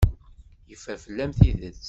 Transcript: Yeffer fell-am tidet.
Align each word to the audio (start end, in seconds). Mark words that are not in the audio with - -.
Yeffer 0.69 0.97
fell-am 1.03 1.31
tidet. 1.37 1.79